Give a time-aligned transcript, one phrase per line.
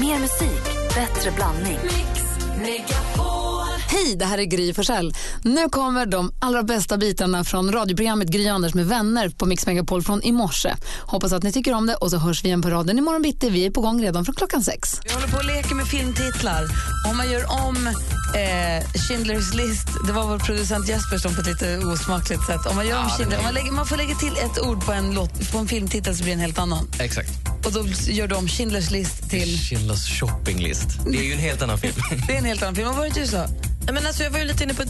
[0.00, 1.78] Mer musik, bättre blandning.
[3.90, 5.14] Hej, det här är Gry Forssell.
[5.42, 10.02] Nu kommer de allra bästa bitarna från radioprogrammet Gry Anders med vänner på Mix Megapol
[10.02, 10.74] från i morse.
[11.00, 13.50] Hoppas att ni tycker om det och så hörs vi igen på raden imorgon bitti.
[13.50, 15.00] Vi är på gång redan från klockan sex.
[15.04, 16.64] Vi håller på att leka med filmtitlar.
[17.10, 21.46] Om man gör om eh, Schindler's list, det var vår producent Jesper som på ett
[21.46, 22.66] lite osmakligt sätt.
[22.66, 24.92] Om man, gör om Schindler, om man, lägger, man får lägga till ett ord på
[24.92, 26.88] en, låt, på en filmtitel så blir det en helt annan.
[26.98, 27.30] Exakt.
[27.64, 29.48] Och då gör du om Schindler's list till...
[29.48, 30.88] Schindler's shoppinglist.
[31.10, 31.94] Det är ju en helt annan film.
[32.26, 32.88] Det är en helt annan film.
[32.88, 33.46] Vad var det du sa?
[33.92, 34.88] Men alltså, jag var ju lite inne på eh,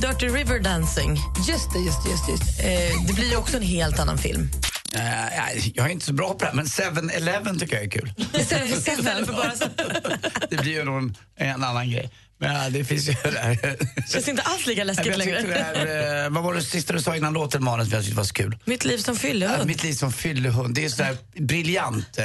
[0.00, 1.16] Dirty River Dancing.
[1.48, 2.60] Just det, just det, just, det, just.
[2.60, 4.50] Eh, det blir ju också en helt annan film.
[4.94, 8.12] Eh, jag är inte så bra på det här, men 7-Eleven tycker jag är kul.
[8.34, 9.26] Istället för Seven.
[9.26, 9.64] För bara så,
[10.50, 12.10] Det blir ju någon, en annan grej.
[12.40, 13.76] Men ja, det finns ju det här.
[14.12, 15.42] känns inte alls lika Jag läskigt längre.
[15.42, 18.24] det här, vad var det sista du sa innan låten manus som jag tyckte var
[18.24, 18.58] så kul?
[18.64, 19.66] Mitt liv som Ja, fyllehund.
[19.66, 20.74] mitt liv som fyllehund.
[20.74, 22.24] Det är sådär briljant eh,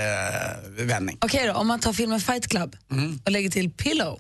[0.86, 1.18] vändning.
[1.22, 2.76] Okej då, om man tar filmen Fight Club
[3.26, 4.20] och lägger till Pillow.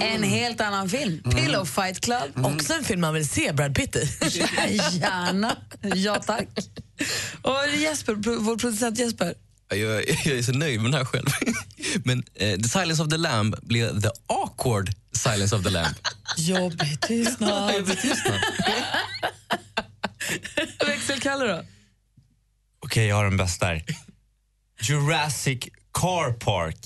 [0.00, 1.22] En helt annan film.
[1.22, 2.46] Pillow Fight Club.
[2.46, 4.10] Också en film man vill se Brad Pitt i.
[4.92, 5.56] Gärna.
[5.82, 6.48] Ja, tack.
[7.42, 9.34] Och Jesper, vår producent Jesper.
[9.68, 11.26] Jag, jag är så nöjd med den här själv.
[12.04, 15.94] Men eh, The Silence of the Lamb blir The Awkward Silence of the Lamb.
[16.36, 17.96] Jobbig tystnad.
[20.86, 21.62] Växelkalle då?
[22.80, 23.84] Okej, jag har den bästa här.
[24.80, 25.58] Jurassic
[26.00, 26.76] Car Park.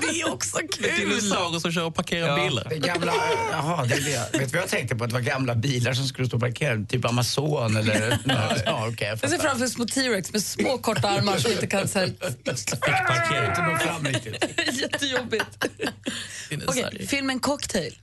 [0.00, 0.96] Det är också kul.
[0.96, 2.66] Dinosaurier som kör och parkerar bilar.
[2.68, 3.14] Det är gamla,
[3.52, 4.38] jaha, det är det.
[4.38, 5.04] Vet du vad jag tänkte på?
[5.04, 6.86] Att det var gamla bilar som skulle stå parkerade.
[6.86, 8.18] Typ Amazon eller...
[8.66, 11.88] ja, okej, jag Jag ser framför små T-rex med små korta armar som inte kan...
[11.88, 14.44] Så här, Inte nå fram riktigt.
[14.72, 15.66] jättejobbigt.
[16.66, 17.98] Okej, filmen Cocktail.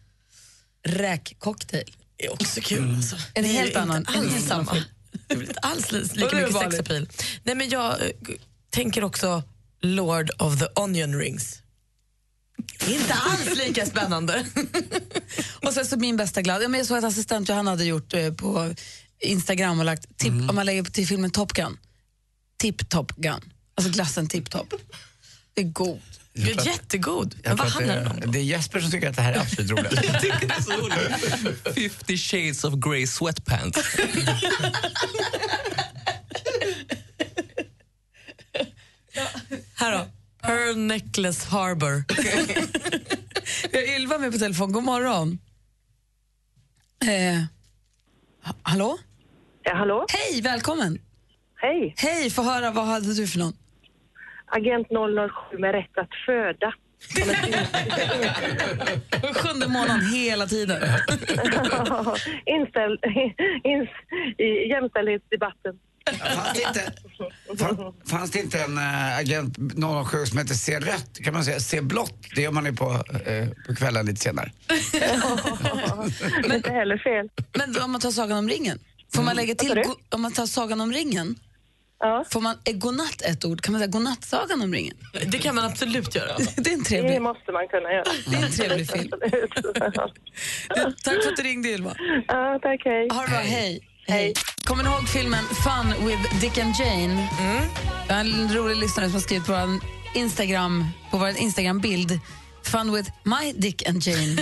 [0.88, 1.96] Räkcocktail.
[2.18, 2.96] Det är också kul.
[2.96, 3.16] Alltså.
[3.34, 4.78] En helt annan- en Alls helt samma.
[5.28, 7.10] Det är inte alls lika mycket sexapil.
[7.44, 8.08] Nej, men jag eh,
[8.70, 9.44] tänker också
[9.82, 11.62] Lord of the Onion Rings.
[12.88, 14.46] Inte alls lika spännande.
[15.62, 16.64] Och sen så min bästa glad.
[16.64, 18.74] Ja, men jag såg att assistent Johanna hade gjort eh, på
[19.22, 21.78] Instagram och lagt tip, om man lägger på till filmen Top Gun.
[22.60, 23.42] Tip Top Gun.
[23.76, 24.74] Alltså glassen Tip Top.
[25.54, 26.02] Det är god.
[26.34, 27.36] Det är jättegod.
[27.44, 28.32] Men Jag vad tror att handlar om det, då?
[28.32, 29.92] det är Jesper som tycker att det här är absolut roligt.
[30.04, 31.90] Jag tycker det är så roligt.
[32.00, 33.80] 50 shades of grey sweatpants.
[39.80, 40.06] Här då.
[40.42, 42.04] Pearl Necklace Harbor.
[43.72, 44.72] Vi har Ylva med på telefon.
[44.72, 45.38] God morgon.
[47.04, 47.44] Eh,
[48.44, 48.98] ha- hallå?
[49.64, 50.06] Ja, hallå?
[50.10, 51.00] Hej, välkommen.
[51.56, 51.94] Hej!
[51.98, 52.72] Hej, få höra.
[52.72, 53.54] Vad hade du för någon?
[54.46, 54.88] Agent
[55.52, 56.74] 007 med rätt att föda.
[59.36, 60.82] Sjunde månaden hela tiden.
[62.46, 63.00] Inställ,
[63.64, 63.90] ins,
[64.38, 65.80] i jämställdhetsdebatten.
[66.14, 66.94] Fanns det inte,
[67.60, 69.58] fan- fanns det inte en äh, agent
[70.12, 71.18] 07 som heter Se rött?
[71.24, 72.14] Kan man säga Se blått?
[72.36, 72.92] Det gör man ju på,
[73.26, 74.52] eh, på kvällen lite senare.
[76.56, 77.30] Inte heller fel.
[77.54, 78.80] Men om man tar Sagan om ringen,
[79.16, 81.36] får man lägga till, go- om man tar Sagan om ringen,
[82.00, 83.62] Ja, får man, är godnatt ett ord?
[83.62, 84.98] Kan man säga godnatt-Sagan om ringen?
[85.32, 86.38] Det kan man absolut göra.
[86.58, 88.04] Det är en det trevlig, måste man kunna göra.
[88.28, 89.10] det är en trevlig film.
[90.76, 91.96] Du, tack för att du ringde Ylva.
[92.28, 93.08] ja, tack, hej.
[93.12, 93.88] Ha det bra, hej.
[94.08, 94.34] Hej.
[94.64, 97.30] Kommer ni ihåg filmen Fun with Dick and Jane?
[98.08, 99.80] Jag har en rolig lyssnare som har skrivit på vår
[100.16, 102.20] Instagram, på vår Instagram-bild
[102.64, 104.32] Fun with my Dick and Jane.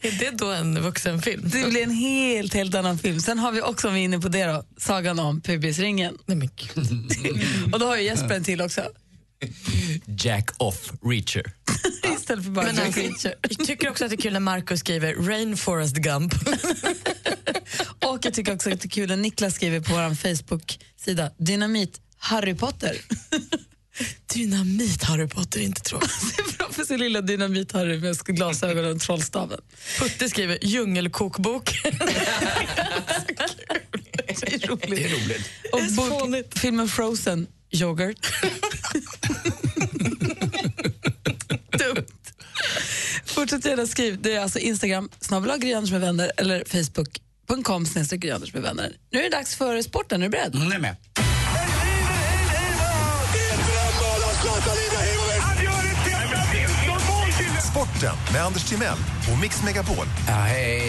[0.00, 1.42] Är det då en vuxenfilm?
[1.44, 3.20] Det blir en helt, helt annan film.
[3.20, 6.18] Sen har vi också, om vi är inne på det då, sagan om pubisringen.
[6.26, 6.48] Nej, men.
[7.72, 8.82] Och då har ju Jesper en till också.
[10.06, 11.52] Jack off Reacher.
[12.16, 13.34] Istället för bara Men Jack alltså, Reacher.
[13.48, 16.34] jag tycker också att det är kul när Marco skriver Rainforest Gump.
[18.04, 22.00] Och jag tycker också att det är kul när Niklas skriver på vår Facebook-sida Dynamit
[22.18, 22.96] Harry Potter.
[24.34, 26.10] Dynamit Harry Potter, inte tråkigt.
[26.58, 29.60] Framför sin lilla Dynamit-Harry med glasögon och trollstaven.
[29.98, 31.70] Putte skriver djungelkokbok.
[31.82, 31.88] Det
[34.54, 34.86] är roligt.
[34.88, 35.50] Det är roligt.
[35.72, 35.96] Och är
[36.40, 38.16] bok, filmen Frozen, yoghurt.
[41.78, 42.06] Dumt.
[43.24, 44.22] Fortsätt gärna skriv.
[44.22, 45.08] Det är alltså Instagram,
[45.76, 48.92] Anders med vänner eller Facebook.com snedstreck med vänner.
[49.10, 50.22] Nu är det dags för sporten.
[50.22, 50.54] Är du beredd?
[50.54, 50.96] Hon är med.
[57.70, 58.98] Sporten med Anders Timell
[59.32, 60.06] och Mix Megapol.
[60.28, 60.80] Ja, hej,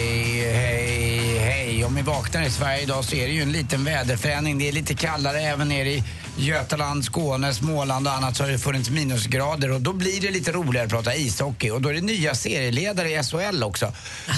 [0.52, 1.84] hej, hej.
[1.84, 4.58] Om vi vaknar i Sverige idag så är det ju en liten väderförändring.
[4.58, 6.04] Det är lite kallare även nere i
[6.38, 10.52] Götaland, Skåne, Småland och annat så har det funnits minusgrader och då blir det lite
[10.52, 13.92] roligare att prata ishockey och då är det nya serieledare i SHL också.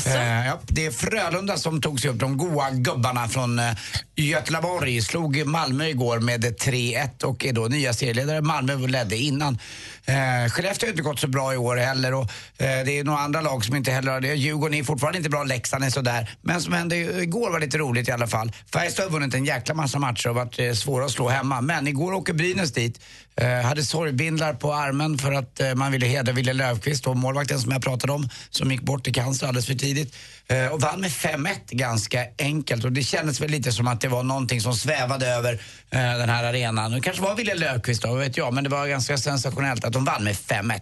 [0.06, 3.72] Eh, ja, det är Frölunda som tog sig upp, de goa gubbarna från eh,
[4.14, 8.40] Göteborg slog Malmö igår med 3-1 och är då nya serieledare.
[8.40, 9.58] Malmö ledde innan.
[10.04, 12.22] Eh, Skellefteå har inte gått så bra i år heller och
[12.58, 14.34] eh, det är några andra lag som inte heller har det.
[14.34, 16.30] Djurgården är fortfarande inte bra, Leksand är sådär.
[16.42, 18.52] Men som hände igår var lite roligt i alla fall.
[18.72, 21.60] Färjestad har vunnit en jäkla massa matcher och varit eh, svåra att slå hemma.
[21.60, 23.00] Men igår åker Brynäs dit.
[23.40, 27.60] Eh, hade sorgbindlar på armen för att eh, man ville hedra Wille Löfqvist och målvakten
[27.60, 30.14] som jag pratade om som gick bort i cancer alldeles för tidigt.
[30.48, 34.08] Eh, och vann med 5-1 ganska enkelt och det kändes väl lite som att det
[34.08, 35.52] var någonting som svävade över
[35.90, 36.90] eh, den här arenan.
[36.90, 40.04] Det kanske var Wille Löfqvist då, vet jag, men det var ganska sensationellt att de
[40.04, 40.80] vann med 5-1.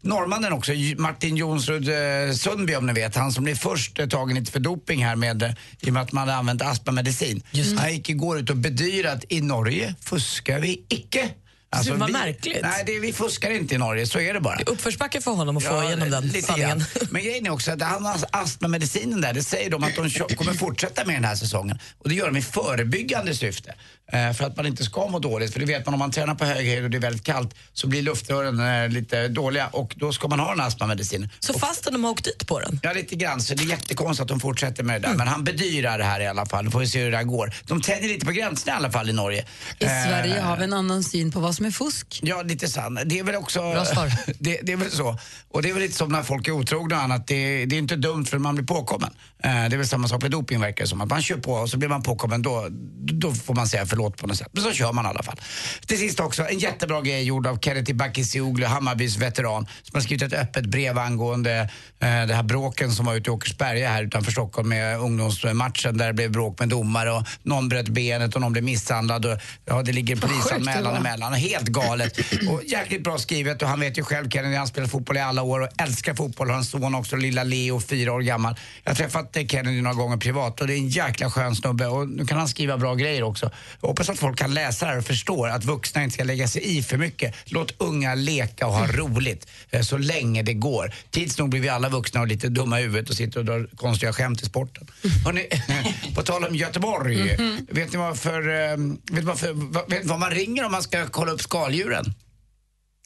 [0.00, 4.36] Norrmannen också, Martin Jonsrud eh, Sundby om ni vet, han som blev först eh, tagen
[4.36, 7.42] lite för doping här med, i och med att man hade använt astmamedicin.
[7.78, 11.30] Han gick igår ut och bedyrat i Norge fuskar vi icke.
[11.74, 12.62] Alltså, det var vi, märkligt.
[12.62, 14.58] Nej, det, vi fuskar inte i Norge, så är det bara.
[14.66, 16.84] Uppförsbacke för honom att få Ja, igenom den sanningen.
[17.10, 20.52] Men grejen är också att han har astmamedicinen där, det säger de att de kommer
[20.54, 21.78] fortsätta med den här säsongen.
[21.98, 23.74] Och det gör de i förebyggande syfte.
[24.12, 25.52] Eh, för att man inte ska må dåligt.
[25.52, 27.54] För det vet man om man tränar på hög höjd och det är väldigt kallt
[27.72, 31.28] så blir luftrören eh, lite dåliga och då ska man ha den här astmamedicinen.
[31.40, 32.80] Så fastän de har åkt dit på den?
[32.82, 33.40] Ja, lite grann.
[33.40, 35.14] Så det är jättekonstigt att de fortsätter med det där.
[35.14, 36.64] Men han bedyrar det här i alla fall.
[36.64, 37.54] Nu får vi se hur det här går.
[37.66, 39.44] De tänjer lite på gränserna i alla fall i Norge.
[39.78, 42.20] I Eh, Sverige har vi en annan syn på vad som är fusk.
[42.22, 42.98] Ja, lite sant.
[43.06, 43.72] Det är väl också...
[43.72, 44.12] Bra svar.
[44.38, 45.18] Det, det är väl så.
[45.50, 47.26] Och det är väl lite som när folk är otrogna och annat.
[47.26, 49.10] Det, det är inte dumt för man blir påkommen.
[49.44, 51.00] Eh, det är väl samma sak med doping verkar som.
[51.00, 52.66] Att man kör på och så blir man påkommen då,
[53.00, 54.48] då får man säga förlåt på något sätt.
[54.52, 55.40] Men så kör man i alla fall.
[55.86, 60.22] Till sist också, en jättebra grej gjord av Kennedy Bakircioglu, Hammarbys veteran, som har skrivit
[60.22, 61.70] ett öppet brev angående
[62.00, 66.06] eh, det här bråken som var ute i Åkersberga här utanför Stockholm med ungdomsmatchen där
[66.06, 69.82] det blev bråk med domare och någon bröt benet och någon blev misshandlad och ja,
[69.82, 71.32] det ligger en polisanmälan emellan.
[71.32, 72.18] Helt galet.
[72.48, 75.42] Och jäkligt bra skrivet och han vet ju själv Kennedy, han spelat fotboll i alla
[75.42, 76.50] år och älskar fotboll.
[76.50, 78.54] Har en son också, lilla Leo, fyra år gammal.
[78.84, 82.08] Jag har träffat Kennedy några gånger privat och det är en jäkla skön snubbe och
[82.08, 83.50] nu kan han skriva bra grejer också.
[83.84, 86.48] Jag hoppas att folk kan läsa det här och förstår att vuxna inte ska lägga
[86.48, 87.34] sig i för mycket.
[87.44, 90.94] Låt unga leka och ha roligt eh, så länge det går.
[91.10, 93.68] Tids nog blir vi alla vuxna och lite dumma i huvudet och sitter och drar
[93.76, 94.86] konstiga skämt i sporten.
[95.24, 95.48] Hörrni,
[96.14, 97.36] på tal om Göteborg,
[97.68, 98.76] vet ni vad för, eh,
[99.12, 102.14] vet vad, för, vet vad man ringer om man ska kolla upp skaldjuren?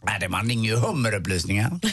[0.02, 1.80] Nej, det man ringer ju hummerupplysningen.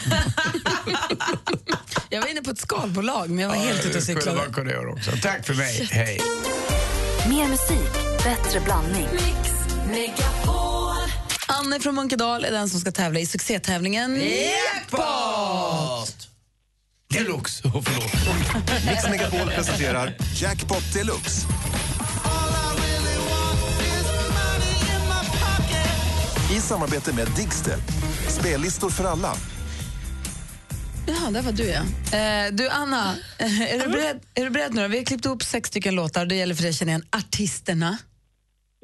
[2.10, 4.38] Jag var inne på ett skalbolag, men jag var helt ute och cyklade.
[5.22, 6.20] Tack för mig, hej.
[7.30, 7.92] Mer musik,
[8.24, 9.08] bättre blandning.
[11.48, 16.28] Anne från Munkedal är den som ska tävla i succétävlingen Jackpot!
[17.10, 18.86] Deluxe, oh, förlåt.
[18.90, 21.48] Mix Megapol presenterar Jackpot Deluxe.
[26.52, 27.78] I samarbete med Digster.
[28.28, 29.36] Spellistor för alla.
[31.08, 31.82] Ja, där var du ja.
[32.18, 34.88] Eh, du Anna, eh, är, du beredd, är du beredd nu då?
[34.88, 36.26] Vi har klippt ihop sex stycken låtar.
[36.26, 37.98] Det gäller för dig att känna igen artisterna.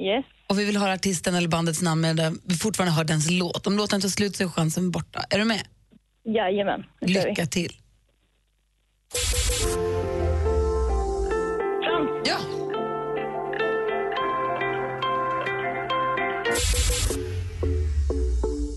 [0.01, 0.25] Yes.
[0.47, 3.67] Och vi vill höra artisten eller bandets namn medan vi fortfarande hör dens låt.
[3.67, 5.25] Om låten tar slut så är chansen borta.
[5.29, 5.61] Är du med?
[6.25, 6.83] Jajamän.
[7.01, 7.77] Lycka till.
[12.25, 12.37] Ja!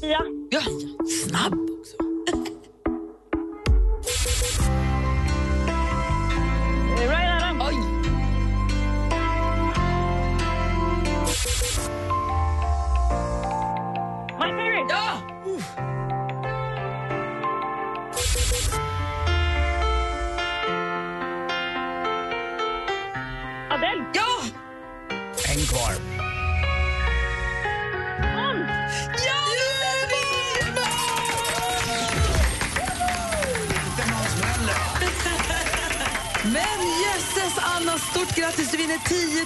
[0.00, 0.20] Sia,
[0.50, 0.60] Ja,
[1.26, 1.63] snabb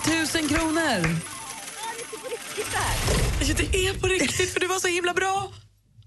[0.06, 0.98] 000 kronor.
[3.56, 5.52] Det är på riktigt, för du var så himla bra.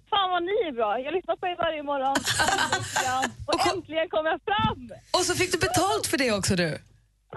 [0.10, 1.00] fan vad ni är bra.
[1.00, 2.16] Jag lyssnar på er varje morgon.
[3.48, 4.92] och äntligen kom jag fram.
[5.12, 6.78] Och så fick du betalt för det också du.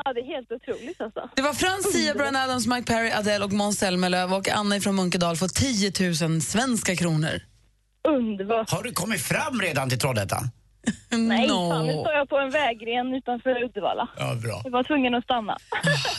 [0.04, 1.30] Ja, det är helt otroligt alltså.
[1.36, 4.94] Det var Frans Sia, Brian Adams, Mike Perry, Adele och Måns Zelmerlöw och Anna från
[4.94, 7.40] Munkedal får 10 000 svenska kronor.
[8.08, 8.70] Underbart.
[8.70, 10.50] Har du kommit fram redan till Trollhättan?
[11.10, 11.70] Nej, No.
[11.70, 14.08] fan, nu står jag på en vägren utanför Uddevalla.
[14.18, 14.60] Ja, bra.
[14.64, 15.56] Jag var tvungen att stanna.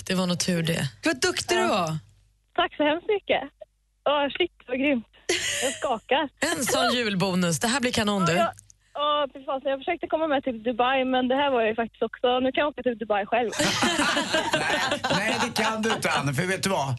[0.07, 0.89] Det var nog tur det.
[1.05, 1.97] Vad duktig du var.
[2.55, 3.41] Tack så hemskt mycket.
[4.09, 5.07] Åh, shit, vad grymt.
[5.63, 6.29] Jag skakar.
[6.57, 7.59] En sån julbonus.
[7.59, 8.33] Det här blir kanon du.
[8.33, 8.51] Ja,
[8.93, 11.75] ja, fy fasen, jag försökte komma med till Dubai, men det här var jag ju
[11.75, 12.39] faktiskt också.
[12.39, 13.49] Nu kan jag åka till Dubai själv.
[15.17, 16.95] Nej, det kan du inte Anna, för vet du vad?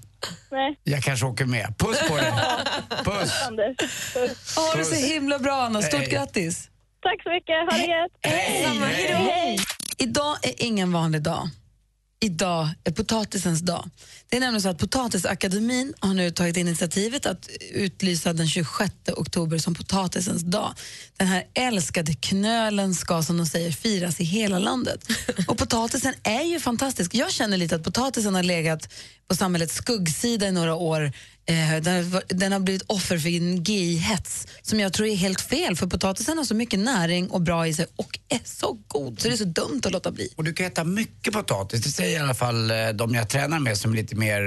[0.51, 0.79] Nej.
[0.85, 1.75] Jag kanske åker med.
[1.79, 2.33] Puss på dig.
[3.05, 3.43] Puss.
[3.49, 3.77] Anders.
[4.15, 4.57] Puss.
[4.57, 5.83] Ha det så himla bra, Anna.
[5.83, 6.09] Stort Hej.
[6.11, 6.71] grattis.
[7.07, 7.57] Tack så mycket.
[7.71, 8.13] Ha det gött.
[8.23, 9.15] Hej.
[9.15, 9.59] Hej.
[9.99, 11.49] Idag är ingen vanlig dag.
[12.21, 13.91] Idag är potatisens dag.
[14.29, 19.59] Det är nämligen så att Potatisakademin har nu tagit initiativet att utlysa den 26 oktober
[19.59, 20.75] som potatisens dag.
[21.17, 25.09] Den här älskade knölen ska som de säger firas i hela landet.
[25.49, 27.15] Och potatisen är ju fantastisk.
[27.15, 28.93] Jag känner lite att potatisen har legat
[29.29, 31.13] på samhällets skuggsida i några år.
[31.49, 31.83] Eh,
[32.29, 36.39] den, har- blivit offer för en GI-hets som jag tror är helt fel för potatisen
[36.39, 39.39] har så mycket näring och bra i sig och är så god så det är
[39.39, 40.29] så dumt att låta bli.
[40.37, 41.81] Och du kan äta mycket potatis.
[41.83, 44.43] Det säger i alla fall eh, de jag tränar med som är lite mer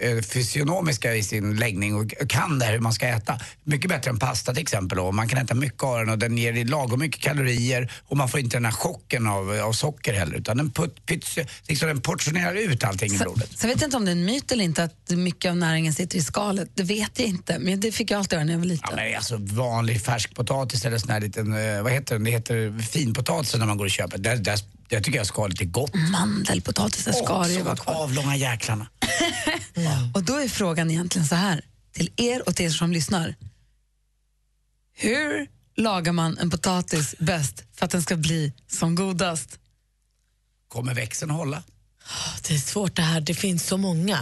[0.00, 3.40] eh, fysionomiska i sin läggning och kan det här hur man ska äta.
[3.64, 4.98] Mycket bättre än pasta till exempel.
[4.98, 8.28] Och man kan äta mycket av den och den ger lagom mycket kalorier och man
[8.28, 12.00] får inte den här chocken av, av socker heller utan den, put, pyts, liksom den
[12.00, 13.58] portionerar ut allting i blodet.
[13.58, 15.94] Sen vet jag inte om det är en myt eller inte att mycket av näringen
[15.94, 16.70] sitter i skalet.
[16.74, 18.88] Det vet jag inte, men det fick jag alltid höra när jag var liten.
[18.90, 22.24] Ja, men alltså vanlig färskpotatis eller sån här liten, eh, vad heter den?
[22.24, 24.18] Det heter finpotatis när man går och köper.
[24.18, 24.58] Där, där,
[24.88, 25.94] jag tycker jag skalet är gott.
[25.94, 27.94] Mandelpotatis ska det ju så vara kvar.
[27.94, 28.86] Avlånga jäklarna.
[30.14, 33.34] Och då är frågan egentligen så här, till er och till er som lyssnar.
[34.94, 35.46] Hur
[35.76, 39.58] lagar man en potatis bäst för att den ska bli som godast?
[40.68, 41.62] Kommer växeln hålla?
[42.48, 44.18] Det är svårt det här, det finns så många.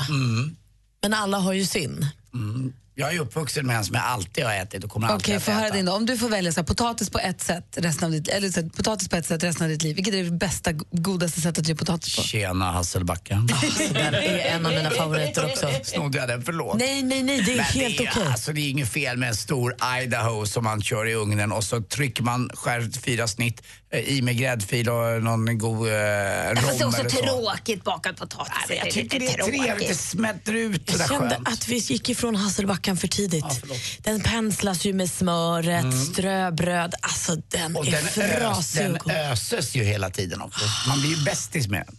[1.04, 2.06] Men alla har ju sin.
[2.34, 2.72] Mm.
[2.96, 5.42] Jag är uppvuxen med en som jag alltid har ätit och kommer Okej, alltid att
[5.42, 5.76] få höra äta.
[5.76, 5.92] din då.
[5.92, 8.60] Om du får välja så här, potatis på ett sätt resten av ditt eller så
[8.60, 9.96] här, potatis på ett sätt resten av ditt liv.
[9.96, 12.22] Vilket är det bästa, godaste sättet att göra potatis på?
[12.22, 13.34] Tjena Hasselbacka.
[13.92, 15.70] Den är en av mina favoriter också.
[15.84, 16.42] Snodde jag den?
[16.42, 16.78] Förlåt.
[16.78, 18.26] Nej, nej, nej, det är Men helt det, är, okej.
[18.26, 21.64] alltså, det är inget fel med en stor Idaho som man kör i ugnen och
[21.64, 25.94] så trycker man, skär fyra snitt eh, i med gräddfil och någon god eh, rom
[25.94, 27.16] eller så.
[27.16, 28.52] tråkigt bakad potatis.
[28.68, 31.48] Nej, jag tycker det är trevligt, det smätter ut Jag kände skönt.
[31.48, 33.44] att vi gick ifrån Hasselbackan för tidigt.
[33.60, 33.78] förlåt.
[34.02, 36.94] den penslas ju med smöret, ströbröd.
[37.02, 39.12] Alltså den Och är den, ös, frasig den och god.
[39.12, 40.64] öses ju hela tiden också.
[40.88, 41.96] Man blir ju bästis med den.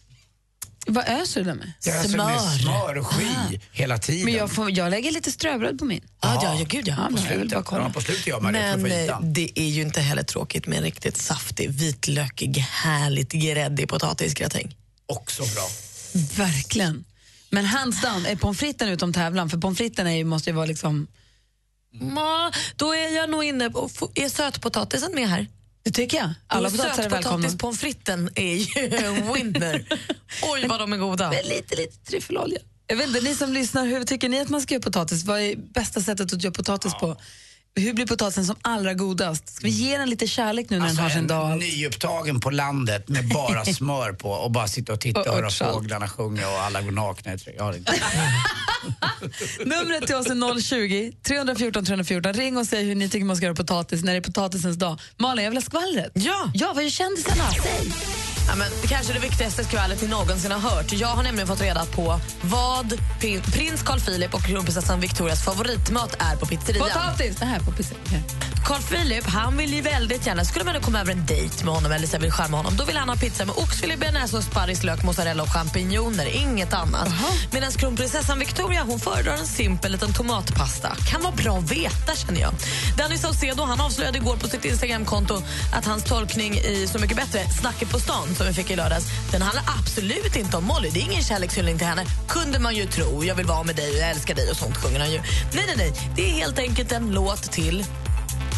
[0.88, 1.72] Vad öser du det med?
[1.86, 2.58] Jag öser med Smör.
[2.60, 4.25] smör och sky hela tiden.
[4.25, 6.01] Men jag, får, jag lägger lite ströbröd på min.
[6.22, 7.10] Ja, ja, ja, gud ja.
[7.51, 10.77] Ja, Ja, på slutet gör man Men eh, det är ju inte heller tråkigt med
[10.77, 14.75] en riktigt saftig, vitlökig, härligt gräddig potatisgratäng.
[15.05, 15.67] Också bra.
[16.46, 17.03] Verkligen.
[17.50, 19.50] Men hands down, är pommes fritesen utom tävlan?
[19.50, 21.08] För pommes fritesen är ju, måste ju vara liksom...
[22.02, 25.48] Ma, då är jag nog inne på, är sötpotatisen med här?
[25.84, 26.34] Det tycker jag.
[26.48, 27.50] Alla potatisar är välkomna.
[27.60, 29.86] Pommes fritesen är ju en winner.
[30.44, 31.30] Oj vad de är goda.
[31.30, 32.60] Med lite, lite tryffelolja.
[32.88, 35.24] Jag vet inte, ni som lyssnar, hur tycker ni att man ska göra potatis?
[35.24, 37.18] Vad är bästa sättet att göra potatis på?
[37.77, 39.50] Hur blir potatisen som allra godast?
[39.50, 41.51] Ska vi ge den lite kärlek nu när den har sin dag?
[41.51, 45.27] Alltså, en nyupptagen på landet med bara smör på och bara sitta och titta Och
[45.27, 47.34] och höra fåglarna sjunga och alla går nakna.
[47.34, 47.75] i Jag.
[49.65, 52.34] Numret till oss är 020 314 314.
[52.34, 55.00] Ring och säg hur ni tycker man ska göra potatis när det är potatisens dag.
[55.17, 56.12] Malin, jag vill ha skvallret.
[56.13, 56.51] Ja.
[56.53, 57.51] Ja, vad gör kändisarna?
[57.63, 58.35] Säg!
[58.48, 60.92] Ja, men, det kanske är det viktigaste skvallret ni någonsin har hört.
[60.94, 66.16] Jag har nämligen fått reda på vad prin- prins Carl Philip och kronprinsessan Victorias favoritmat
[66.20, 66.88] är på pizzerian.
[66.88, 67.36] Potatis!
[67.36, 68.24] Det här på pizzerian.
[68.66, 71.92] Carl Philip han vill ju väldigt gärna, skulle man komma över en dejt med honom
[71.92, 75.04] eller så vill charma honom, då vill han ha pizza med oxfilé, bearnaisesås, sparris, lök,
[75.04, 76.26] mozzarella och champinjoner.
[76.26, 77.10] Inget annat.
[77.52, 80.96] Medan kronprinsessan Victoria hon föredrar en simpel liten tomatpasta.
[81.12, 82.54] Kan vara bra att veta känner jag.
[82.98, 85.42] Danny Saucedo han avslöjade igår på sitt Instagramkonto
[85.74, 89.06] att hans tolkning i Så mycket bättre, Snacket på stan som vi fick i lördags,
[89.32, 90.90] den handlar absolut inte om Molly.
[90.90, 92.06] Det är ingen kärlekshyllning till henne.
[92.28, 93.24] Kunde man ju tro.
[93.24, 95.18] Jag vill vara med dig och jag älskar dig och sånt sjunger han ju.
[95.54, 95.94] Nej, nej, nej.
[96.16, 97.86] Det är helt enkelt en låt till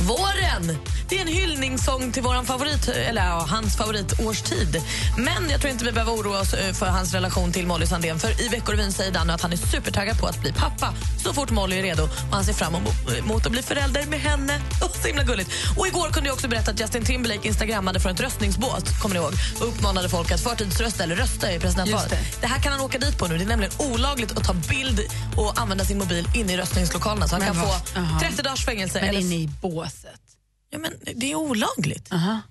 [0.01, 0.77] Våren!
[1.10, 4.82] Det är en hyllningssång till våran favorit, eller ja, hans favoritårstid.
[5.18, 8.20] Men jag tror inte vi behöver oroa oss eh, för hans relation till Molly Sandén.
[8.20, 11.50] För i Veckorevyn säger Danny att han är supertaggad på att bli pappa så fort
[11.50, 12.04] Molly är redo.
[12.04, 12.74] Och han ser fram
[13.20, 14.62] emot att bli förälder med henne.
[14.82, 15.50] Oh, så himla gulligt.
[15.77, 19.22] Och igår kunde jag också berätta att Justin Timberlake instagrammade från ett röstningsbås kommer ni
[19.22, 22.10] ihåg, och uppmanade folk att förtidsrösta eller rösta i presidentvalet.
[22.10, 22.18] Det.
[22.42, 22.48] det.
[22.48, 23.38] här kan han åka dit på nu.
[23.38, 25.00] Det är nämligen olagligt att ta bild
[25.38, 27.27] och använda sin mobil inne i röstningslokalerna.
[27.27, 28.20] Så han Men kan vad- få Aha.
[28.20, 29.00] 30 dagars fängelse.
[29.00, 29.50] Men eller inne i
[29.88, 30.22] båset.
[30.70, 32.13] Ja, men det är olagligt.
[32.13, 32.41] Aha.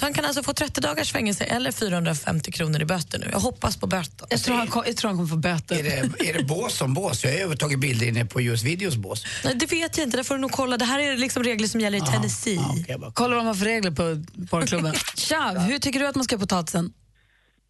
[0.00, 3.28] Så han kan alltså få 30 dagars fängelse eller 450 kronor i böter nu.
[3.32, 4.26] Jag hoppas på böter.
[4.30, 5.78] Jag tror han, kom, jag tror han kommer få böter.
[5.78, 7.24] Är det, är det bås som bås?
[7.24, 9.24] Jag har tagit bilder inne på just videos bås.
[9.44, 10.76] Nej, det vet jag inte, det får du nog kolla.
[10.76, 12.54] Det här är liksom regler som gäller i Tennessee.
[12.54, 14.94] Ja, okej, bara- Kolla vad man har för regler på porrklubben.
[15.16, 16.92] Tja, hur tycker du att man ska göra potatisen?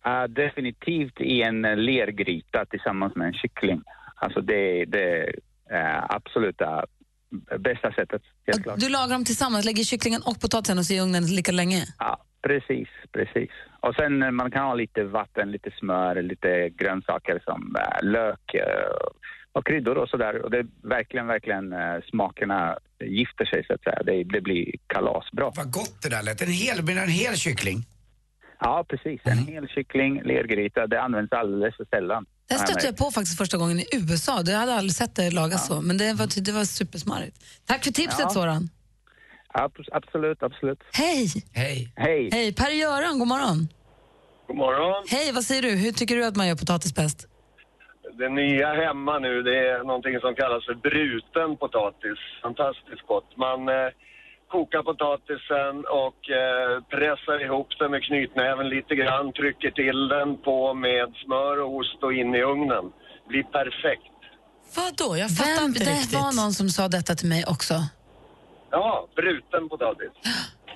[0.06, 3.80] Uh, definitivt i en lergryta tillsammans med en kyckling.
[4.16, 5.32] Alltså det, det
[5.70, 6.84] är absoluta
[7.58, 8.80] bästa sättet, helt klart.
[8.80, 11.84] Du lagar dem tillsammans, lägger kycklingen och potatisen och så i ugnen lika länge?
[11.98, 13.50] Ja, precis, precis.
[13.80, 18.54] Och sen eh, man kan ha lite vatten, lite smör, lite grönsaker som eh, lök
[18.54, 18.62] eh,
[19.52, 20.42] och kryddor och sådär.
[20.42, 21.74] Och det är verkligen, verkligen
[22.10, 24.02] smakerna gifter sig så att säga.
[24.02, 25.52] Det, det blir kalasbra.
[25.56, 26.42] Vad gott det där lät.
[26.42, 27.78] En hel, blir en hel kyckling?
[28.60, 29.20] Ja, precis.
[29.24, 30.86] En hel kyckling, lergryta.
[30.86, 32.26] Det används alldeles för sällan.
[32.48, 34.42] Det här stötte jag på faktiskt första gången i USA.
[34.46, 37.36] Jag hade aldrig sett det lagas så, men det var, det var supersmarrigt.
[37.66, 38.30] Tack för tipset Ja.
[38.30, 38.68] Soran.
[39.54, 40.78] Abs- Absolut, absolut.
[40.92, 41.26] Hej!
[41.52, 41.92] Hej.
[41.96, 42.28] Hej.
[42.32, 43.68] Hej, Per-Göran, god morgon.
[44.46, 45.04] God morgon.
[45.08, 45.70] Hej, vad säger du?
[45.70, 47.26] Hur tycker du att man gör potatis bäst?
[48.18, 52.18] Det nya hemma nu, det är någonting som kallas för bruten potatis.
[52.42, 53.30] Fantastiskt gott.
[53.36, 53.88] Man eh,
[54.54, 60.74] kokar potatisen och eh, pressar ihop den med knytnäven lite grann, trycker till den på
[60.74, 62.84] med smör och ost och in i ugnen.
[63.28, 64.08] Blir perfekt.
[64.76, 65.16] Vadå?
[65.16, 66.18] Jag fattar Vem, inte det riktigt.
[66.20, 67.74] var någon som sa detta till mig också.
[68.70, 70.12] Ja, bruten potatis.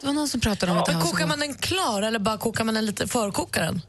[0.00, 2.38] Det var någon som pratade om att det Men kokar man den klar eller bara
[2.38, 3.80] kokar man den lite, förkokar den?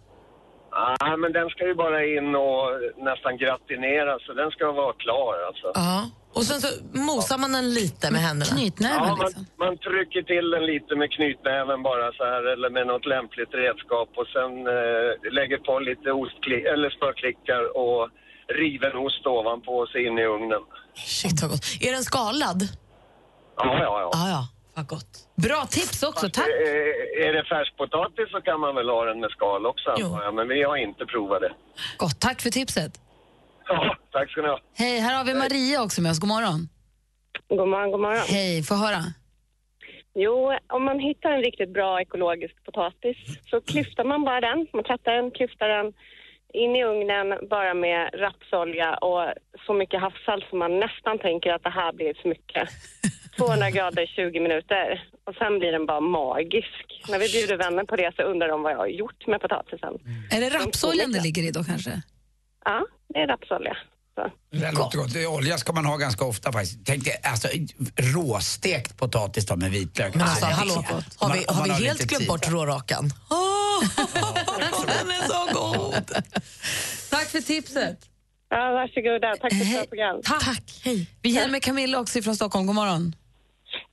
[0.72, 2.64] Ah, men den ska ju bara in och
[3.10, 5.68] nästan gratineras, så den ska vara klar alltså.
[5.74, 6.10] Ja.
[6.38, 6.70] Och sen så
[7.10, 8.52] mosar man den lite med händerna.
[8.56, 9.46] Knytnäven Ja, man, liksom.
[9.66, 14.10] man trycker till den lite med knytnäven bara så här eller med något lämpligt redskap
[14.20, 18.02] och sen eh, lägger på lite ostklick, eller smörklickar och
[18.62, 20.64] riven ost ovanpå och så in i ugnen.
[21.18, 21.66] Shit vad gott.
[21.88, 22.60] Är den skalad?
[23.58, 24.10] Ja, ja, ja.
[24.14, 24.44] Ja, ja.
[24.76, 25.12] Vad gott.
[25.36, 26.48] Bra tips också, tack.
[26.48, 30.32] Eh, är det färskpotatis så kan man väl ha den med skal också Jo.
[30.34, 31.52] men vi har inte provat det.
[31.98, 32.94] Gott, tack för tipset.
[33.70, 34.60] Ja, tack ska ni ha.
[34.76, 36.20] Hej, här har vi Maria också med oss.
[36.20, 36.70] God morgon.
[37.50, 38.24] God morgon, god morgon.
[38.28, 39.02] Hej, få höra.
[40.16, 43.18] Jo, om man hittar en riktigt bra ekologisk potatis
[43.50, 44.68] så klyftar man bara den.
[44.74, 45.94] Man tvättar den, klyftar den
[46.54, 49.24] in i ugnen bara med rapsolja och
[49.66, 52.70] så mycket havssalt som man nästan tänker att det här blir för mycket.
[53.38, 56.86] 200 grader i 20 minuter och sen blir den bara magisk.
[57.10, 59.94] När vi bjuder vänner på det så undrar de vad jag har gjort med potatisen.
[60.32, 62.02] Är det rapsoljan det ligger i då kanske?
[62.68, 63.78] Ja, det är rapsolja.
[64.16, 64.32] Så.
[64.52, 65.16] Det låter gott.
[65.38, 66.80] Olja ska man ha ganska ofta faktiskt.
[66.86, 67.48] Tänk dig, alltså
[68.16, 70.14] råstekt potatis då med vitlök.
[70.16, 71.06] Men alltså, är hallå, gott.
[71.20, 73.06] har vi, man- har vi man helt glömt bort rårakan?
[73.30, 73.84] Åh,
[74.88, 76.06] den är så god!
[77.10, 78.00] Tack för tipset.
[78.50, 79.36] Ja, varsågoda.
[79.42, 79.88] Tack för ett bra Hej.
[79.88, 80.22] program.
[80.24, 80.82] Tack.
[80.84, 81.10] Hej.
[81.22, 82.66] Vi hinner med Camilla också från Stockholm.
[82.68, 83.16] God morgon.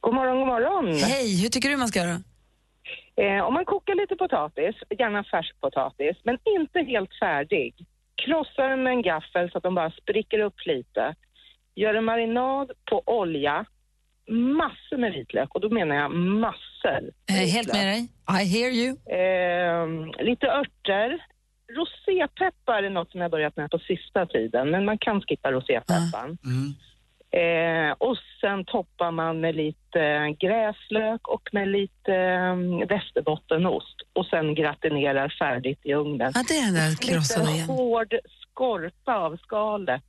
[0.01, 0.95] God morgon, god morgon.
[1.03, 2.23] Hej, hur tycker du man ska göra?
[3.23, 7.75] Eh, om man kokar lite potatis, gärna färsk potatis, men inte helt färdig.
[8.17, 11.15] Krossa den med en gaffel så att de bara spricker upp lite.
[11.75, 13.67] Gör en marinad på olja,
[14.31, 17.11] massor med vitlök och då menar jag massor.
[17.31, 18.09] Eh, helt med dig.
[18.41, 18.91] I hear you.
[19.21, 21.27] Eh, lite örter.
[21.77, 26.39] Rosépeppar är något som jag börjat med på sista tiden, men man kan skippa rosépepparn.
[26.45, 26.75] Mm.
[27.43, 30.01] Eh, och sen toppar man med lite
[30.45, 32.57] gräslök och med lite eh,
[32.89, 33.97] västerbottenost.
[34.13, 36.33] Och sen gratinerar färdigt i ugnen.
[36.35, 37.69] Ja, det är den där krossade Lite igen.
[37.69, 40.03] hård skorpa av skalet.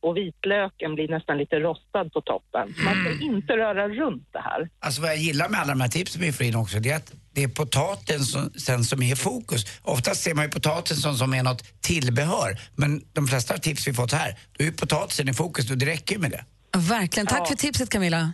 [0.00, 2.74] Och vitlöken blir nästan lite rostad på toppen.
[2.84, 4.68] Man ska inte röra runt det här.
[4.80, 6.96] Alltså vad jag gillar med alla de här tipsen vi får in också, det är
[6.96, 9.80] att det är potatisen som, sen som är i fokus.
[9.82, 13.92] Oftast ser man ju potatisen som, som är något tillbehör, men de flesta tips vi
[13.92, 16.44] fått här, då är ju potatisen i fokus och det räcker ju med det.
[16.78, 17.26] Verkligen.
[17.26, 18.32] Tack för tipset Camilla.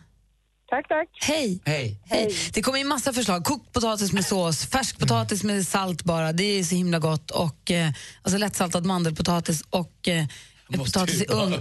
[0.71, 1.09] Tack, tack.
[1.21, 1.63] Hej.
[1.65, 2.01] Hej.
[2.05, 2.35] Hej.
[2.53, 3.45] Det kommer ju massa förslag.
[3.45, 6.33] Kokt potatis med sås, färsk potatis med salt bara.
[6.33, 7.31] Det är så himla gott.
[7.31, 7.91] Och eh,
[8.23, 10.27] alltså lättsaltad mandelpotatis och eh,
[10.77, 11.61] potatis i ugn.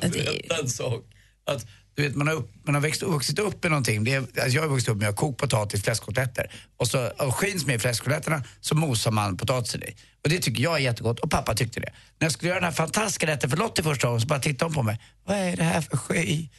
[0.61, 1.03] En sak.
[1.45, 4.03] Att, du vet, man har, upp, man har växt, vuxit upp med någonting.
[4.03, 6.51] Det är, alltså jag har vuxit upp med att koka potatis, fläskkotletter.
[6.77, 9.95] Och så och skins med fläskkotletterna så mosar man potatisen i.
[10.23, 11.93] Och det tycker jag är jättegott och pappa tyckte det.
[12.19, 14.65] När jag skulle göra den här fantastiska rätten för Lottie första gången så bara tittade
[14.65, 14.99] hon på mig.
[15.25, 16.51] Vad är det här för skit?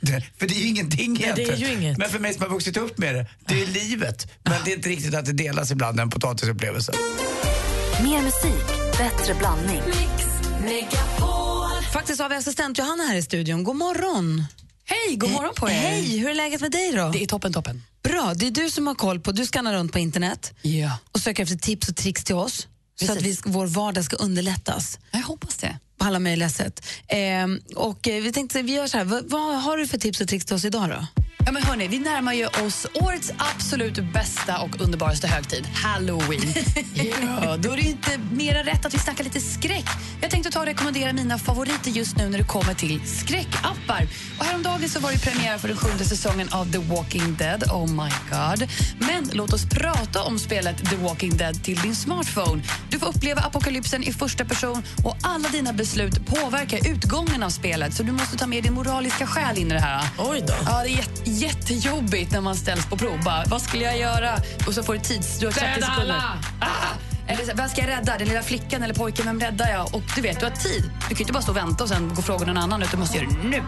[0.00, 1.60] Det- för det är ju ingenting det är egentligen.
[1.60, 1.98] ju inget.
[1.98, 4.30] Men för mig som har vuxit upp med det, det är livet.
[4.42, 6.94] Men det är inte riktigt att det delas ibland, den potatisupplevelsen.
[8.02, 8.66] Mer musik,
[8.98, 9.80] bättre blandning.
[11.92, 13.64] Faktiskt har vi assistent Johanna här i studion.
[13.64, 14.44] God morgon.
[14.84, 15.72] Hej, god morgon på er.
[15.74, 17.08] Hej, hur är läget med dig då?
[17.12, 17.82] Det är toppen, toppen.
[18.02, 20.98] Bra, det är du som har koll på, du skannar runt på internet Ja.
[21.12, 22.68] och söker efter tips och tricks till oss
[23.06, 23.42] så att vi, Precis.
[23.46, 25.78] vår vardag ska underlättas Jag hoppas det.
[25.98, 26.86] på alla möjliga sätt.
[27.08, 30.20] Ehm, och eh, vi tänkte, vi gör så här, vad, vad har du för tips
[30.20, 31.06] och tricks till oss idag då?
[31.48, 36.40] Ja, men hörni, vi närmar ju oss årets absolut bästa och underbaraste högtid, Halloween.
[36.94, 39.86] ja, då är det inte mer än rätt att vi snackar lite skräck.
[40.20, 44.06] Jag tänkte ta och rekommendera mina favoriter just nu när det kommer till skräckappar.
[44.38, 47.64] Och häromdagen så var det premiär för den sjunde säsongen av The Walking Dead.
[47.72, 48.68] Oh my god.
[48.98, 52.62] Men låt oss prata om spelet The Walking Dead till din smartphone.
[52.90, 57.94] Du får uppleva apokalypsen i första person och alla dina beslut påverkar utgången av spelet.
[57.94, 60.08] Så du måste ta med din moraliska själ in i det här.
[60.18, 60.54] Oj då.
[60.66, 63.20] Ja, det är jätte, jättejobbigt när man ställs på prov.
[63.24, 64.30] Bara, vad skulle jag göra?
[64.66, 65.38] Och så får du tids...
[65.38, 66.22] Du har 30 Döda sekunder.
[66.60, 67.07] Ah!
[67.28, 68.18] Eller vem ska jag rädda?
[68.18, 69.26] Den lilla flickan eller pojken?
[69.26, 69.94] Vem räddar jag?
[69.94, 70.90] Och du vet, du har tid.
[71.08, 72.90] Du kan inte bara stå och vänta och sen gå och fråga någon annan, utan
[72.92, 73.62] du måste göra det nu.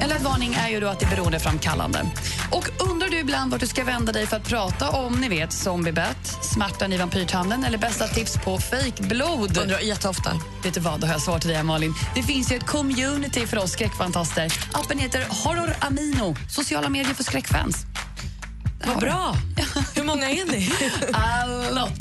[0.00, 2.10] En lätt varning är ju då att det är beroendeframkallande.
[2.50, 5.52] Och undrar du ibland vart du ska vända dig för att prata om, ni vet,
[5.52, 9.58] zombiebett, smärtan i vampyrtanden eller bästa tips på fejkblod?
[9.58, 10.30] Undrar jätteofta.
[10.64, 11.94] Vet du vad, då har jag svar till dig, Malin.
[12.14, 14.52] Det finns ju ett community för oss skräckfantaster.
[14.72, 17.86] Appen heter Horror Amino, sociala medier för skräckfans.
[18.86, 19.36] Vad bra.
[19.94, 20.72] Hur många är ni?
[21.12, 22.00] Allot.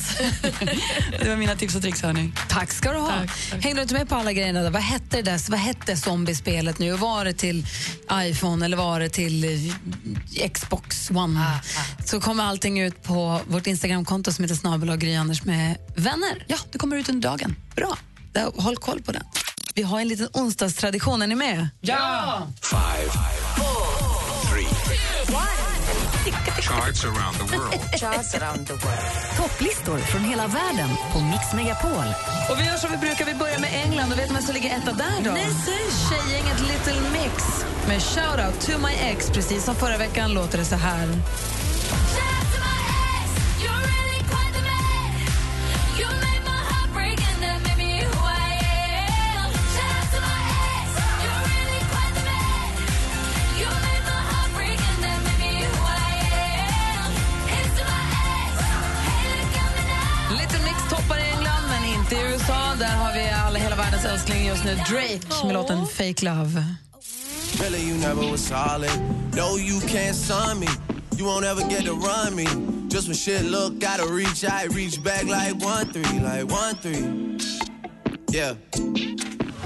[1.19, 2.32] Det var mina tips och tricks, hörni.
[2.50, 3.12] Tack ska du ha.
[3.52, 4.62] Hängde du inte med på alla grejerna?
[4.62, 4.69] Där?
[4.69, 5.52] Vad hette det där?
[5.52, 6.91] Vad hette zombiespelet nu?
[6.91, 7.67] Var det till
[8.13, 11.60] iPhone eller var det till eh, Xbox One?
[12.06, 16.45] Så kommer allting ut på vårt Instagramkonto som heter snabel Gry Anders med vänner.
[16.48, 17.56] Ja, det kommer ut under dagen.
[17.76, 17.98] Bra.
[18.56, 19.24] Håll koll på den.
[19.74, 21.21] Vi har en liten onsdagstradition.
[21.21, 21.69] Är ni med?
[21.82, 22.48] Ja!
[22.62, 23.12] Five,
[24.55, 24.67] three,
[26.61, 27.81] charts around the world.
[28.01, 29.05] Charts around the world.
[29.37, 32.07] Topplistor från hela världen på Mix Megapol.
[32.49, 34.11] Och vi gör som vi brukar, vi börjar med England.
[34.11, 35.31] Och vet vem som ligger etta där då?
[35.31, 35.85] Nej, säg.
[36.09, 39.29] Tjejgänget Little Mix med Shout Out to my ex.
[39.29, 41.07] Precis som förra veckan låter det så här.
[62.79, 66.65] Där har vi alla hela världens älskling just nu, Drake med låten Fake Love.
[67.61, 68.91] Really, you never was solid.
[69.33, 70.67] No, you can't sign me.
[71.17, 72.47] You won't ever get to run me.
[72.89, 77.05] Just when shit look, gotta reach out, reach back like one three, like one three.
[78.29, 78.53] Yeah.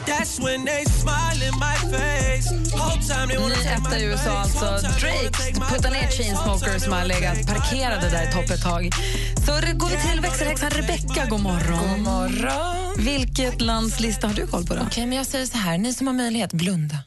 [0.06, 2.48] That's when they smile in my face.
[2.74, 4.66] Whole time they wanna Ny take etta my i USA alltså.
[5.00, 6.08] Drake puttar ner.
[6.12, 8.90] Chainsmokers som har legat parkerade där i topp ett tag.
[9.46, 11.26] Så går vi till växelhäxan Rebecca.
[11.30, 11.90] God morgon.
[11.90, 12.89] God morgon.
[13.00, 14.76] Vilket lands lista har du koll på?
[14.76, 14.82] då?
[14.82, 16.98] Okej, men jag säger så här, ni som har möjlighet, blunda.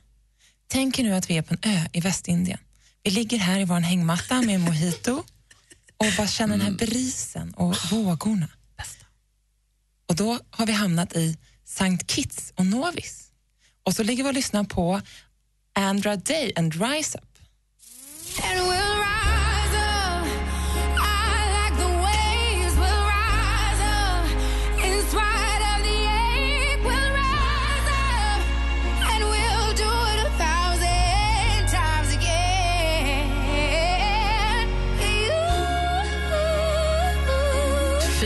[0.67, 2.59] Tänk er nu att vi är på en ö i Västindien.
[3.03, 5.23] Vi ligger här i vår hängmatta med en mojito
[5.97, 8.49] och bara känner den här brisen och vågorna.
[10.09, 13.29] Och då har vi hamnat i Sankt Kitts och Novis.
[13.83, 15.01] Och så ligger vi och lyssnar på
[15.73, 17.39] Andra Day and Rise Up.
[18.23, 19.22] Fint, Rebecca.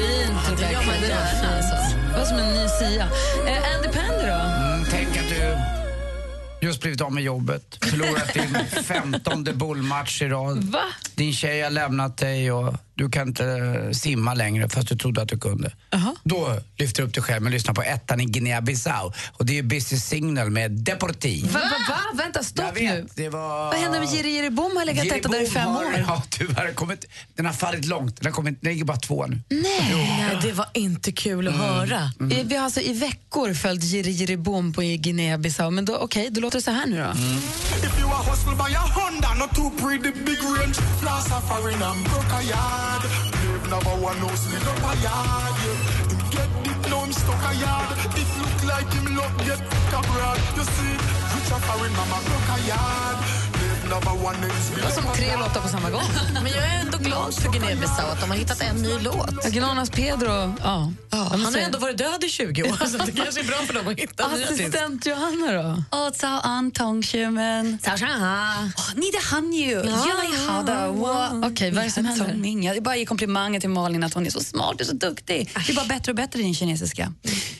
[0.00, 1.96] Gör man Det gärna, var fint.
[2.12, 3.08] Det var som en ny Sia.
[3.48, 4.34] Eh, Andy Pandy då?
[4.34, 5.56] Mm, tänk att du
[6.66, 10.64] just blivit av med jobbet, förlorat din femtonde bullmatch i rad.
[10.64, 10.84] Va?
[11.16, 15.28] Din tjej har lämnat dig och du kan inte simma längre fast du trodde att
[15.28, 15.72] du kunde.
[16.24, 19.12] Då lyfter du upp dig själv och lyssnar på ettan i Guinea-Bissau.
[19.32, 21.52] Och det är ju Busy Signal med Deportiv.
[21.52, 22.22] Va, va, va?
[22.22, 23.06] Vänta, stopp nu.
[23.14, 23.66] Det var...
[23.66, 24.76] Vad hände med Jiri Jiri Bom?
[24.76, 26.04] har legat etta där i fem har- år.
[26.08, 26.72] Ja, tyvärr.
[26.72, 28.16] Kommit, den har fallit långt.
[28.16, 29.40] Den, har kommit, den ligger bara två nu.
[29.48, 32.10] Nej, det var inte kul att höra.
[32.30, 35.70] Eh, Vi har alltså i veckor följt Jiri Jiri Bom på Guinea-Bissau.
[35.70, 37.02] Men då, okej, då låter det så här nu då.
[37.02, 40.76] You a hustle by a Honda, not too pretty big range.
[41.00, 43.02] Floss a foreign and broke a yard.
[43.44, 45.54] Live number one house, live up a yard.
[45.60, 46.10] Yeah.
[46.10, 47.88] Him get it, now him stuck a yard.
[48.16, 50.38] It look like him luck get fuck abroad.
[50.56, 50.94] You see,
[51.34, 53.45] rich a foreign mama broke a yard.
[54.00, 56.02] Det var som tre låtar på samma gång.
[56.42, 59.46] Men jag är ändå glad för Guinea-Bissau att de har hittat en ny låt.
[59.46, 60.92] Agnonas Pedro, ja.
[61.10, 63.88] Han har ändå varit död i 20 år, så det kanske är bra för dem
[63.88, 64.64] att hitta nya artister.
[64.64, 65.52] Assistent Johanna
[65.90, 65.98] då?
[65.98, 67.78] Och ta an tångkymmen.
[68.96, 69.70] Ni det han ju.
[69.70, 70.88] Jag hade.
[71.46, 72.74] Okej, vad är det som händer?
[72.74, 75.50] Jag bara ger komplimanger till Malin att hon är så smart och så duktig.
[75.66, 77.12] Det är bara bättre och bättre din kinesiska.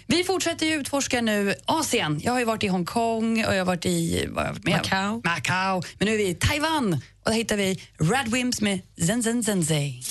[0.09, 2.21] Vi fortsätter ju utforska nu Asien.
[2.23, 4.59] Jag har ju varit i Hongkong och jag har varit i med?
[4.65, 5.21] Macau.
[5.25, 5.83] Macau.
[5.99, 10.03] Men nu är vi i Taiwan och där hittar vi Radwimps med Zen Zen Zenzei.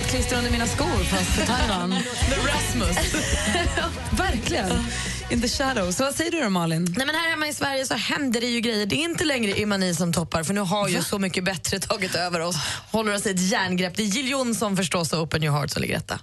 [0.00, 1.90] Tapetklister under mina skor, fast för Taiwan.
[1.90, 2.02] Med
[2.46, 2.96] Rasmus.
[4.18, 4.70] Verkligen.
[5.30, 5.96] In the shadows.
[5.96, 6.94] Så vad säger du då, Malin?
[6.96, 8.86] Nej, men här hemma i Sverige så händer det ju grejer.
[8.86, 12.14] Det är inte längre Imani som toppar för nu har ju Så mycket bättre tagit
[12.14, 12.56] över oss.
[12.90, 13.96] Håller oss i ett järngrepp.
[13.96, 16.18] Det är Jill Johnson förstås och Open your heart som ligger etta.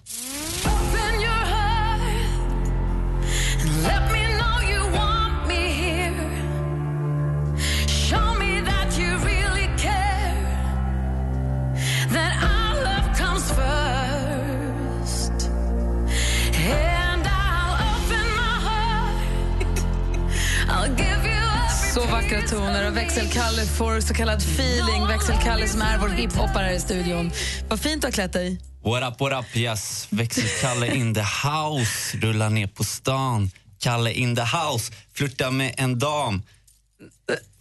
[22.97, 25.07] Växelkalle får så kallad feeling.
[25.07, 27.31] Växelkalle som är vår hiphoppare här i studion.
[27.69, 28.61] Vad fint du har klätt dig.
[28.83, 30.07] What up, what up, yes.
[30.09, 32.17] Växelkalle in the house.
[32.17, 33.51] Rullar ner på stan.
[33.79, 34.93] Kalle in the house.
[35.15, 36.41] Flörtar med en dam.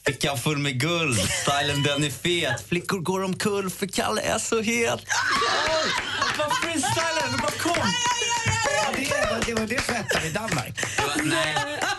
[0.06, 1.18] Fickan full med guld.
[1.18, 2.68] Stylen den är fet.
[2.68, 5.00] Flickor går omkull för Kalle är så het.
[6.38, 8.15] Bara freestylen, det bara kom.
[9.46, 10.80] Det, var det svettade i Danmark.
[11.24, 11.54] Nej.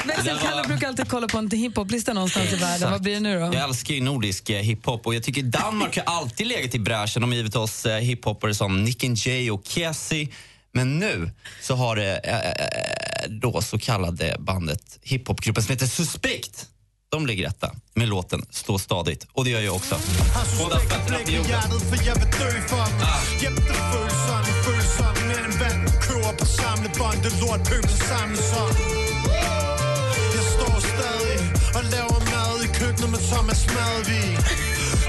[0.05, 2.91] Växelkalle var- brukar alltid kolla på en hiphop-lista någonstans i världen.
[2.91, 3.45] Vad blir det nu då?
[3.45, 7.21] Jag älskar ju nordisk eh, hiphop och jag tycker Danmark har alltid legat i bräschen.
[7.21, 10.27] De har givit oss eh, hiphoppare som Nick and Jay och Kessie.
[10.73, 16.65] Men nu så har det eh, då så kallade bandet hiphopgruppen som heter Suspekt.
[17.09, 19.27] De ligger etta med låten Stå stadigt.
[19.31, 19.99] Och det gör jag också.
[20.59, 21.61] Båda fötterna på jorden.
[26.97, 28.71] Lort pøbel samles om
[30.35, 31.39] Jeg står stadig
[31.77, 34.29] og laver mad i køkkenet med Thomas Madvig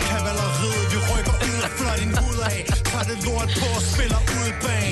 [0.09, 4.21] Kavaleriet, vi rykker ud og flår din hud af Tager det lort på og spiller
[4.39, 4.89] ud bag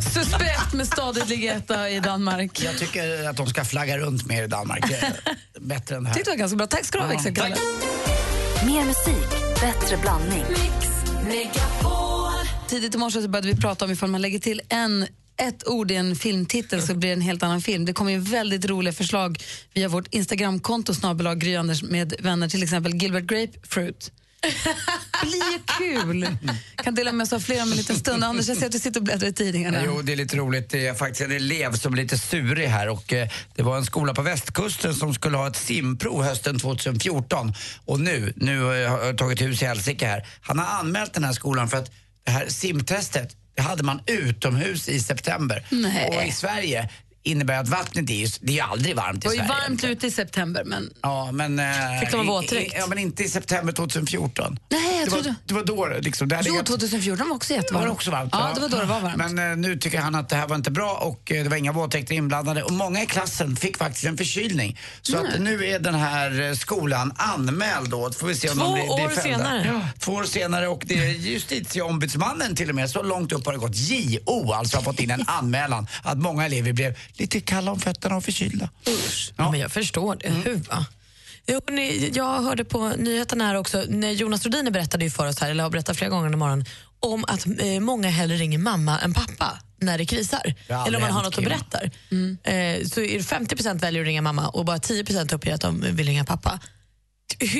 [0.00, 2.60] Suspekt med stadigt ligger etta i Danmark.
[2.60, 4.88] Jag tycker att de ska flagga runt mer i Danmark.
[4.88, 6.14] Det är Bättre än det här.
[6.14, 6.66] Tyckte det var ganska bra.
[6.66, 7.56] Tack ska du ha, Ja, växelkalle.
[8.66, 10.44] Mer musik, bättre blandning.
[12.68, 15.90] Tidigt i morse så började vi prata om ifall man lägger till en ett ord
[15.90, 17.84] i en filmtitel så blir det en helt annan film.
[17.84, 19.42] Det kommer ju väldigt roliga förslag
[19.72, 24.12] via vårt Instagramkonto snabbelag Gry Anders med vänner, till exempel Gilbert Grapefruit.
[24.42, 26.36] Det blir ju kul!
[26.76, 28.24] Kan dela med oss av fler om en liten stund.
[28.24, 29.82] Anders, jag ser att du sitter och bläddrar i tidningarna.
[29.86, 30.70] Jo, det är lite roligt.
[30.70, 33.84] Det är faktiskt en elev som är lite surig här och eh, det var en
[33.84, 39.18] skola på västkusten som skulle ha ett simprov hösten 2014 och nu, nu har jag
[39.18, 40.26] tagit hus i helsike här.
[40.40, 41.90] Han har anmält den här skolan för att
[42.24, 45.66] det här simtestet, hade man utomhus i september.
[45.70, 46.08] Nej.
[46.08, 46.88] Och i Sverige
[47.24, 49.52] innebär att vattnet är ju, det är ju aldrig varmt Det i var ju Sverige.
[49.68, 50.90] varmt ute i september, men...
[51.02, 51.58] Ja, men...
[51.58, 51.64] eh,
[52.00, 52.74] Fick de i- våtdräkt?
[52.78, 54.58] Ja, men inte i september 2014.
[54.70, 56.28] Nej, jag det, trodde- var, det var då det liksom.
[56.28, 57.86] Det Jo, legat- 2014 var också det jättevarmt.
[57.86, 58.30] var också varmt.
[58.32, 59.16] Ja, det var då det var varmt.
[59.16, 61.56] Men eh, nu tycker han att det här var inte bra och eh, det var
[61.56, 62.62] inga våtdräkter inblandade.
[62.62, 64.78] Och många i klassen fick faktiskt en förkylning.
[65.02, 68.12] Så att nu är den här skolan anmäld då.
[68.12, 69.22] Får vi se om Två de blir, blir år fällda.
[69.38, 69.62] senare.
[69.66, 72.90] Ja, två år senare och det är justitieombudsmannen till och med.
[72.90, 73.76] Så långt upp har det gått.
[73.76, 78.16] JO alltså har fått in en anmälan att många elever blev lite kalla om fötterna
[78.16, 78.68] och förkylda.
[79.36, 79.50] Ja.
[79.50, 80.28] Men jag förstår det.
[80.28, 80.86] Hur va?
[81.46, 85.40] Jo, ni, jag hörde på nyheterna här också, när Jonas Rhodiner berättade ju för oss
[85.40, 86.64] här, eller har berättat flera gånger i morgon,
[87.00, 90.54] om att eh, många hellre ringer mamma än pappa när det krisar.
[90.68, 91.82] Har Eller om man har något att berätta.
[91.82, 95.80] Eh, så är det 50% väljer att ringa mamma och bara 10 uppger att de
[95.80, 96.60] vill ringa pappa.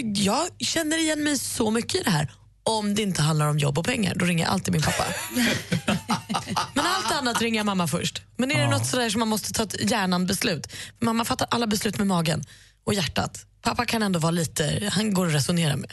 [0.04, 2.32] Jag känner igen mig så mycket i det här.
[2.66, 5.04] Om det inte handlar om jobb och pengar, då ringer jag alltid min pappa.
[6.74, 8.22] Men allt annat ringer jag mamma först.
[8.36, 10.72] Men är det något sådär som man måste ta ett hjärnan beslut?
[11.00, 12.44] Mamma fattar alla beslut med magen
[12.84, 13.46] och hjärtat.
[13.62, 15.92] Pappa kan ändå vara lite, han går att resonera med.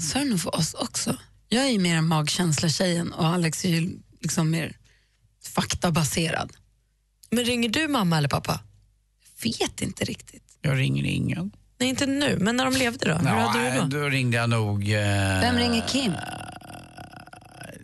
[0.00, 1.16] Så är det nog för oss också.
[1.48, 4.76] Jag är ju mer en magkänsla-tjejen och Alex är ju liksom mer
[5.54, 6.52] faktabaserad.
[7.30, 8.60] Men ringer du mamma eller pappa?
[9.42, 10.58] Vet inte riktigt.
[10.60, 11.52] Jag ringer ingen.
[11.82, 13.14] Nej, inte nu, men när de levde då?
[13.14, 13.98] Hur hade du då?
[14.00, 14.82] då ringde jag nog...
[14.92, 16.12] eh, Vem ringer Kim?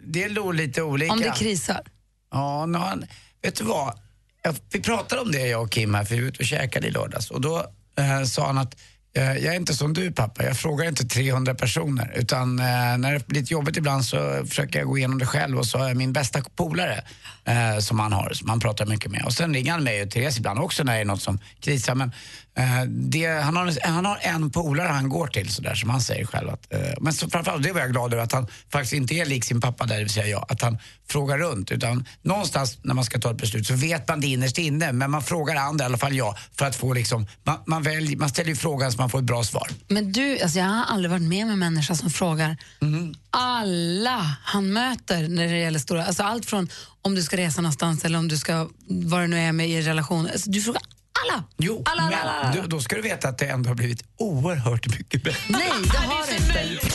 [0.06, 1.12] Det är nog lite olika.
[1.12, 1.80] Om det krisar?
[2.30, 3.04] Ja, han,
[3.42, 3.98] vet du vad?
[4.42, 6.86] Jag, vi pratade om det jag och Kim här, för vi var ute och käkade
[6.86, 7.30] i lördags.
[7.30, 7.58] Och då
[7.98, 8.76] eh, sa han att
[9.16, 12.12] eh, jag är inte som du pappa, jag frågar inte 300 personer.
[12.16, 12.64] Utan eh,
[12.98, 15.78] när det blir lite jobbigt ibland så försöker jag gå igenom det själv och så
[15.78, 17.04] har jag min bästa polare
[17.48, 19.24] eh, som han har, som han pratar mycket med.
[19.24, 21.94] Och sen ringer han mig och Therese ibland också när det är något som krisar.
[21.94, 22.12] Men
[22.58, 26.26] eh, det, han, har, han har en polare han går till sådär som han säger
[26.26, 26.48] själv.
[26.48, 29.26] Att, eh, men så framförallt, det var jag glad över, att han faktiskt inte är
[29.26, 30.46] lik sin pappa där, det vill säga jag.
[30.48, 30.78] Att han
[31.10, 31.70] frågar runt.
[31.70, 34.92] Utan någonstans när man ska ta ett beslut så vet man det innerst inne.
[34.92, 38.16] Men man frågar andra, i alla fall jag, för att få liksom, man, man, välj,
[38.16, 39.68] man ställer ju frågan så man får ett bra svar.
[39.88, 42.56] Men du, alltså jag har aldrig varit med om en människa som frågar
[43.38, 46.68] alla han möter när det gäller stora, alltså allt från
[47.02, 49.76] om du ska resa någonstans eller om du ska, vad det nu är med i
[49.76, 50.28] en relation.
[50.32, 50.82] Alltså du frågar
[51.24, 51.44] Alla!
[51.56, 52.62] Jo, alla, alla, men alla, alla.
[52.62, 55.40] Då, då ska du veta att det ändå har blivit oerhört mycket bättre.
[55.48, 56.86] Nej, det har det inte.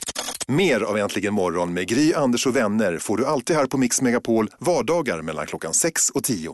[0.47, 4.01] Mer av Äntligen morgon med Gry, Anders och vänner får du alltid här på Mix
[4.01, 6.53] Megapol vardagar mellan klockan 6 och 10.